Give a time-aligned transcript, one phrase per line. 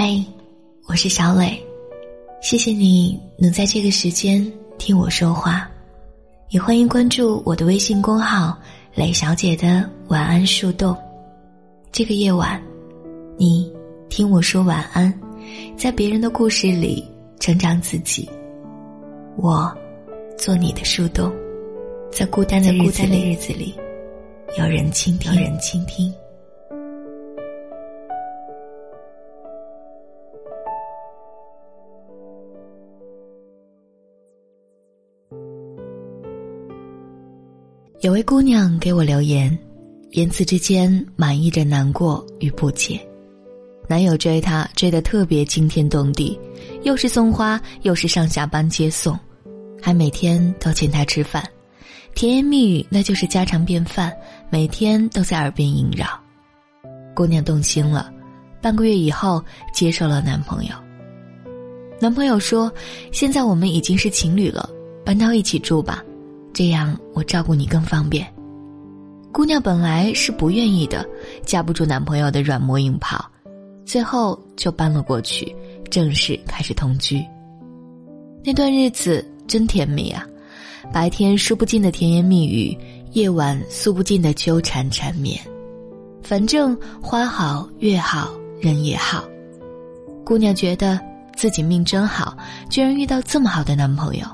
[0.00, 0.16] 嗨，
[0.86, 1.60] 我是小磊，
[2.40, 4.40] 谢谢你能在这个时间
[4.78, 5.68] 听我说话，
[6.50, 8.56] 也欢迎关注我的微信公号
[8.94, 10.96] “磊小姐的晚安树洞”。
[11.90, 12.62] 这个夜晚，
[13.36, 13.68] 你
[14.08, 15.12] 听我说晚安，
[15.76, 17.04] 在别人的故事里
[17.40, 18.30] 成长自己。
[19.36, 19.76] 我
[20.36, 21.28] 做你的树洞，
[22.12, 23.74] 在孤单的日子里，
[24.56, 26.14] 有人倾听，有人倾听。
[38.00, 39.58] 有位姑娘给我留言，
[40.12, 43.00] 言辞之间满溢着难过与不解。
[43.88, 46.38] 男友追她追得特别惊天动地，
[46.84, 49.18] 又是送花，又是上下班接送，
[49.82, 51.42] 还每天都请她吃饭，
[52.14, 54.16] 甜言蜜语那就是家常便饭，
[54.48, 56.06] 每天都在耳边萦绕。
[57.16, 58.08] 姑娘动心了，
[58.62, 59.42] 半个月以后
[59.74, 60.70] 接受了男朋友。
[61.98, 62.72] 男朋友说
[63.10, 64.70] ：“现在我们已经是情侣了，
[65.04, 66.00] 搬到一起住吧。”
[66.58, 68.26] 这样我照顾你更方便。
[69.32, 71.08] 姑娘本来是不愿意的，
[71.46, 73.24] 架不住男朋友的软磨硬泡，
[73.86, 75.54] 最后就搬了过去，
[75.88, 77.24] 正式开始同居。
[78.42, 80.26] 那段日子真甜蜜啊！
[80.92, 82.76] 白天说不尽的甜言蜜语，
[83.12, 85.40] 夜晚诉不尽的纠缠缠绵。
[86.24, 89.22] 反正花好月好人也好，
[90.24, 90.98] 姑娘觉得
[91.36, 92.36] 自己命真好，
[92.68, 94.26] 居然遇到这么好的男朋友。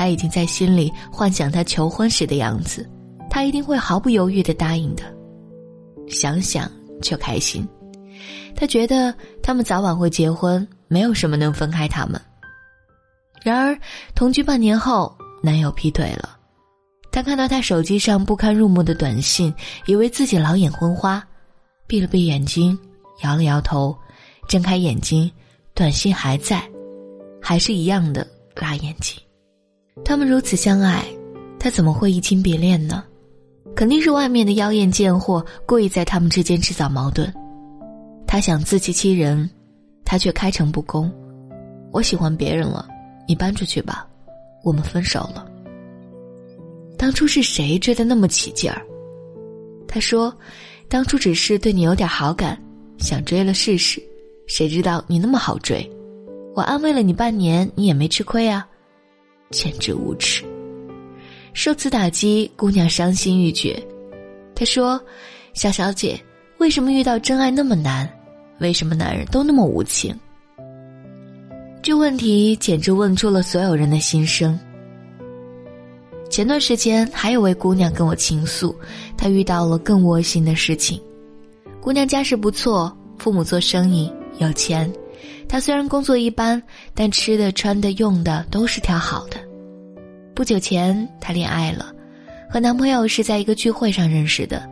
[0.00, 2.88] 他已经在心里幻想他求婚时的样子，
[3.28, 5.02] 他一定会毫不犹豫的答应的。
[6.08, 7.68] 想想就开心，
[8.56, 12.18] 他觉得他们早晚会结婚，没有什么能分开他们。
[13.42, 13.78] 然而
[14.14, 16.34] 同居半年后，男友劈腿了。
[17.12, 19.54] 他看到他手机上不堪入目的短信，
[19.84, 21.22] 以为自己老眼昏花，
[21.86, 22.78] 闭了闭眼睛，
[23.22, 23.94] 摇了摇头，
[24.48, 25.30] 睁开眼睛，
[25.74, 26.66] 短信还在，
[27.38, 29.20] 还是一样的辣眼睛。
[30.04, 31.04] 他们如此相爱，
[31.58, 33.04] 他怎么会移情别恋呢？
[33.76, 37.32] 肯定是外面的妖艳贱货故意在他们之间制造矛盾。
[38.26, 39.48] 他想自欺欺人，
[40.04, 41.10] 他却开诚布公
[41.92, 42.88] ：“我喜欢别人了，
[43.28, 44.06] 你搬出去吧，
[44.64, 45.46] 我们分手了。”
[46.98, 48.82] 当初是谁追得那么起劲儿？
[49.86, 50.32] 他说
[50.88, 52.60] ：“当初只是对你有点好感，
[52.98, 54.02] 想追了试试，
[54.46, 55.88] 谁知道你那么好追，
[56.54, 58.66] 我安慰了你半年，你也没吃亏啊。”
[59.50, 60.44] 简直无耻！
[61.52, 63.82] 受此打击，姑娘伤心欲绝。
[64.54, 65.00] 她说
[65.54, 66.18] ：“小小姐，
[66.58, 68.08] 为什么遇到真爱那么难？
[68.60, 70.16] 为什么男人都那么无情？”
[71.82, 74.56] 这问题简直问出了所有人的心声。
[76.30, 78.72] 前段时间，还有位姑娘跟我倾诉，
[79.16, 81.00] 她遇到了更窝心的事情。
[81.80, 84.88] 姑娘家世不错，父母做生意，有钱。
[85.50, 86.62] 她虽然工作一般，
[86.94, 89.36] 但吃的、穿的、用的都是挑好的。
[90.32, 91.92] 不久前，她恋爱了，
[92.48, 94.62] 和男朋友是在一个聚会上认识的。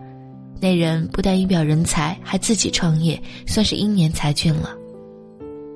[0.61, 4.71] 那人不但一表人才，还自己创业，算是英年才俊了。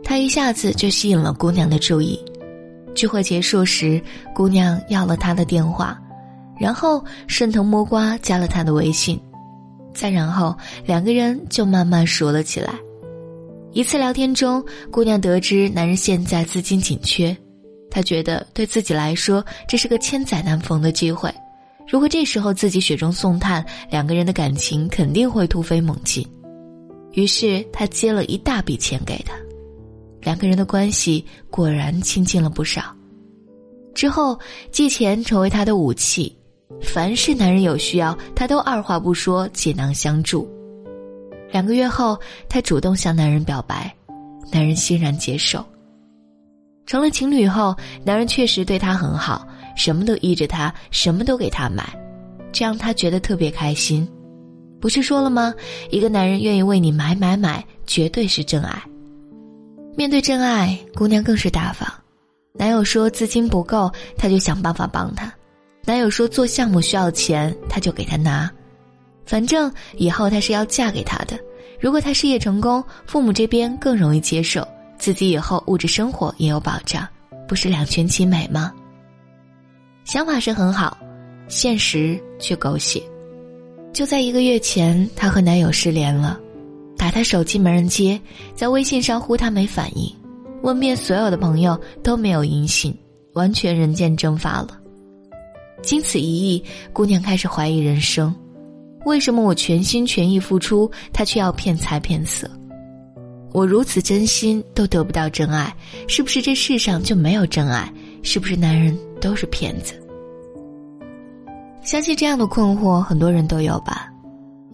[0.04, 2.16] 他一下子就吸引了姑娘的注意。
[2.94, 4.00] 聚会结束时，
[4.32, 6.00] 姑娘要了他的电话，
[6.56, 9.20] 然后顺藤摸瓜加了他的微信，
[9.92, 12.72] 再然后两个人就慢慢熟了起来。
[13.74, 17.34] 一次聊天中，姑娘得知男人现在资金紧缺，
[17.90, 21.32] 她觉得对自己来说这是个千载难逢的机会。
[21.88, 26.26] 如果这时候自己雪中送炭，两个人的感情肯定会突飞猛进。
[27.12, 29.34] 于是她接了一大笔钱给他，
[30.20, 32.94] 两个人的关系果然亲近了不少。
[33.94, 34.38] 之后，
[34.70, 36.34] 借钱成为他的武器，
[36.82, 40.46] 凡是男人有需要，他都二话不说，解囊相助。
[41.52, 42.18] 两个月后，
[42.48, 43.94] 她主动向男人表白，
[44.50, 45.64] 男人欣然接受。
[46.86, 49.46] 成了情侣后，男人确实对她很好，
[49.76, 51.94] 什么都依着她，什么都给她买，
[52.50, 54.08] 这样她觉得特别开心。
[54.80, 55.54] 不是说了吗？
[55.90, 58.82] 一个男人愿意为你买买买，绝对是真爱。
[59.94, 61.86] 面对真爱，姑娘更是大方。
[62.54, 65.26] 男友说资金不够，她就想办法帮他；
[65.84, 68.50] 男友说做项目需要钱，她就给他拿。
[69.32, 71.38] 反正以后她是要嫁给他的，
[71.80, 74.62] 如果他事业成功，父母这边更容易接受，
[74.98, 77.08] 自己以后物质生活也有保障，
[77.48, 78.70] 不是两全其美吗？
[80.04, 80.98] 想法是很好，
[81.48, 83.02] 现实却狗血。
[83.90, 86.38] 就在一个月前，她和男友失联了，
[86.98, 88.20] 打他手机没人接，
[88.54, 90.14] 在微信上呼他没反应，
[90.62, 92.94] 问遍所有的朋友都没有音信，
[93.32, 94.78] 完全人间蒸发了。
[95.80, 96.62] 经此一役，
[96.92, 98.34] 姑娘开始怀疑人生。
[99.04, 102.50] 为什么我全心全意付出，他却要骗财骗色？
[103.52, 105.74] 我如此真心都得不到真爱，
[106.08, 107.92] 是不是这世上就没有真爱？
[108.22, 109.94] 是不是男人都是骗子？
[111.82, 114.08] 相信这样的困惑很多人都有吧。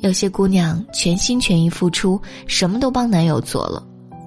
[0.00, 3.84] 有些姑娘全心全意付出，什么都帮男友做了，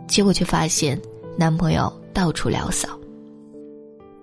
[0.08, 1.00] 结果却发现
[1.38, 2.90] 男朋友到处撩骚。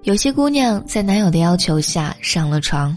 [0.03, 2.95] 有些姑娘在男友的要求下上了床，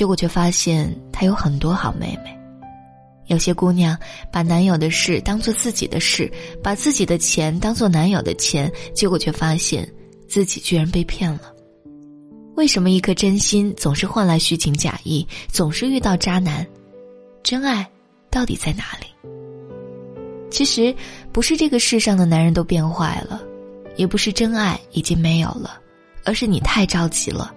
[0.00, 2.34] 结果却发现他有很多好妹妹。
[3.26, 3.94] 有些姑娘
[4.32, 6.32] 把男友的事当做自己的事，
[6.62, 9.86] 把自己的钱当做男友的钱，结果却发现
[10.26, 11.52] 自己居然被骗了。
[12.54, 16.66] 为什么一颗真心总是换来虚情假意，总是遇到渣男？
[17.42, 17.86] 真爱
[18.30, 19.28] 到底在哪里？
[20.50, 20.96] 其实
[21.30, 23.42] 不是这个世上的男人都变坏了，
[23.96, 25.78] 也不是真爱已经没有了，
[26.24, 27.54] 而是你太着急了。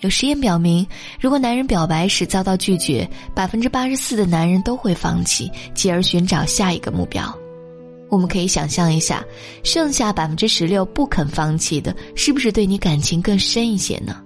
[0.00, 0.86] 有实验表明，
[1.20, 7.36] 如果男人表白时遭到拒绝，百分之八十四的男人都会放弃，继而寻找下一个目标。
[8.08, 9.24] 我们可以想象一下，
[9.64, 14.16] 剩下百分之十六不肯放弃的，是不是对你感情更深一些呢？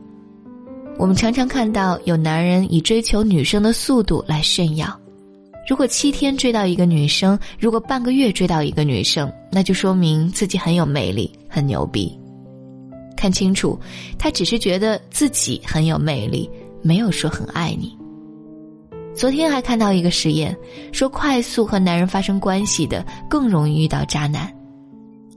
[0.98, 4.94] 我们常常看到有男人以追求女生的速度来炫耀，
[5.66, 12.16] 如果七天追到一个女生，如果半个月追到一个女生，那就说明自己很有魅力，很牛逼。
[13.22, 13.78] 看清楚，
[14.18, 16.50] 他只是觉得自己很有魅力，
[16.82, 17.96] 没有说很爱你。
[19.14, 20.58] 昨天还看到一个实验，
[20.90, 24.52] 说快速和男人发生关系的更容易遇到渣男，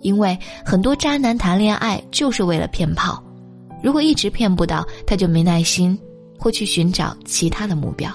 [0.01, 0.35] 因为
[0.65, 3.23] 很多渣男谈恋爱就是为了骗炮。
[3.83, 5.95] 如果一直骗不到，他就没耐心，
[6.39, 8.11] 会去寻找其他的目标。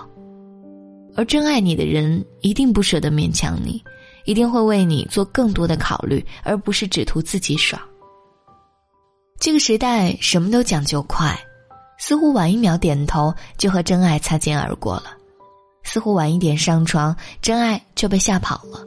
[1.15, 3.81] 而真爱你的人一定不舍得勉强你，
[4.25, 7.81] 一定会为你做更多的考虑，而不是只图自己爽。
[9.41, 11.35] 这个时代什么都讲究快，
[11.97, 15.15] 似乎晚一秒点头就和真爱擦肩而过了，
[15.83, 18.85] 似乎晚一点上床，真爱就被吓跑了，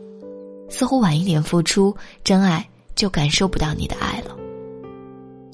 [0.70, 2.64] 似乎晚一点付出，真爱
[2.94, 4.36] 就感受不到你的爱了。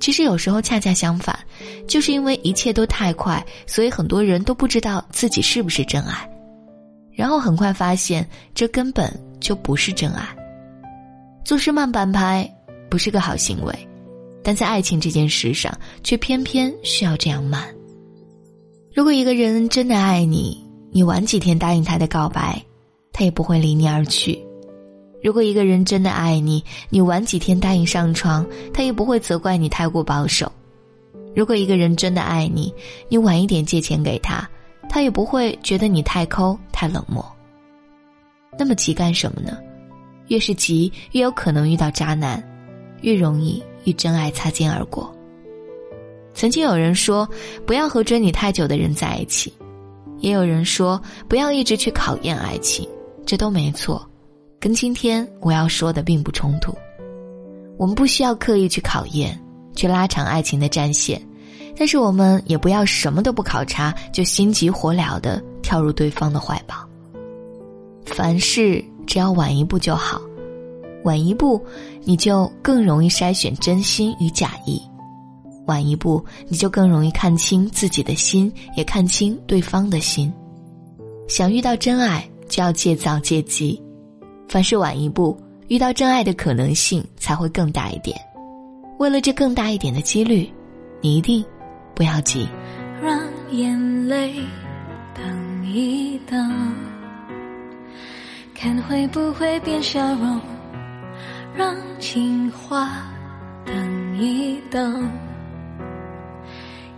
[0.01, 1.39] 其实有时候恰恰相反，
[1.87, 6.29] 就是因为一切都太快，所以很多人都不知道自己是不是真爱，
[7.13, 9.09] 然后很快发现这根本
[9.39, 10.27] 就不是真爱。
[11.45, 12.49] 做事慢半拍
[12.89, 13.88] 不是个好行为，
[14.49, 15.71] 但在爱情这件事上，
[16.03, 17.63] 却偏偏需要这样慢。
[18.91, 22.59] 如果一个人真的爱你，你晚几天答应他的告白，
[23.13, 24.43] 他也不会离你而去。
[25.23, 28.43] 如果一个人真的爱你，你晚几天答应上床，
[28.73, 30.47] 他也不会责怪你太过保守；
[31.35, 32.73] 如果一个人真的爱你，
[33.07, 34.49] 你晚一点借钱给他，
[34.89, 37.23] 他也不会觉得你太抠、太冷漠。
[38.57, 39.59] 那么急干什么呢？
[40.29, 42.43] 越是急，越有可能遇到渣男，
[43.03, 45.13] 越容易与真爱擦肩而过。
[46.33, 47.27] 曾经有人说，
[47.65, 49.51] 不要和追你太久的人在一起；
[50.19, 52.87] 也有人说，不要一直去考验爱情，
[53.25, 54.05] 这都没错。
[54.59, 56.73] 跟今天我要说的并不冲突，
[57.77, 59.37] 我们不需要刻意去考验，
[59.75, 61.21] 去拉长爱情的战线，
[61.77, 66.75] 但是我们也不要什么都不考察就心急火燎的跳入对方的怀抱。
[68.05, 70.21] 凡事只要晚一步就好，
[71.03, 71.63] 晚一步
[72.03, 74.81] 你就更容易筛选真心与假意，
[75.65, 80.31] 晚一步你就更容易看清自己的心，也看清对方的心。
[81.27, 83.81] 想遇到真爱，就要戒躁戒急。
[84.47, 88.19] 凡事晚一步，遇到真爱的可能性才会更大一点。
[88.97, 90.51] 为了这更大一点的几率，
[91.01, 91.45] 你一定
[91.95, 92.47] 不要急。
[93.01, 94.33] 让眼泪
[95.15, 96.75] 等一等，
[98.53, 100.41] 看会不会变笑容。
[101.59, 102.87] 让情话
[103.65, 105.11] 等一等，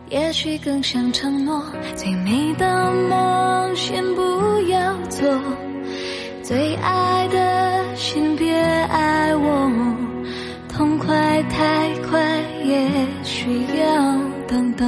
[0.08, 1.66] 也许更像承诺。
[1.96, 4.22] 最美的梦，先不
[4.70, 5.28] 要做。
[6.44, 9.72] 最爱的先别爱我，
[10.70, 12.22] 痛快太快
[12.64, 12.88] 也
[13.24, 14.16] 需要
[14.48, 14.88] 等等，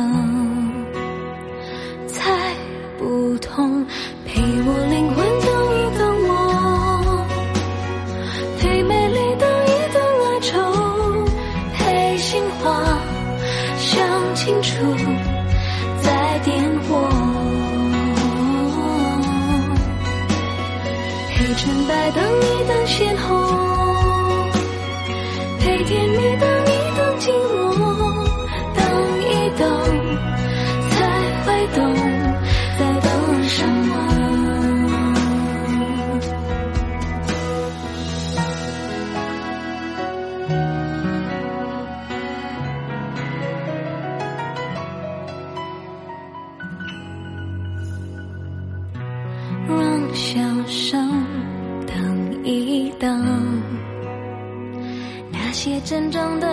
[22.03, 23.23] 在等一等邂逅，
[25.61, 27.62] 陪甜蜜等一等静默，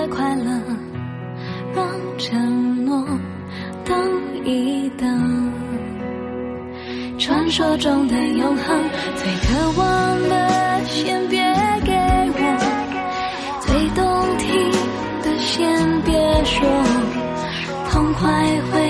[0.01, 0.51] 的快乐，
[1.75, 3.07] 让承诺
[3.85, 3.95] 等
[4.47, 5.53] 一等。
[7.19, 8.83] 传说中的永恒，
[9.17, 11.39] 最渴望的先别
[11.85, 11.93] 给
[12.33, 12.41] 我，
[13.61, 14.71] 最动听
[15.23, 16.67] 的先别说，
[17.91, 18.31] 痛快
[18.73, 18.90] 会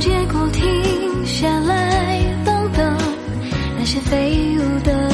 [0.00, 2.98] 结果停下来，等等
[3.78, 5.09] 那些飞舞的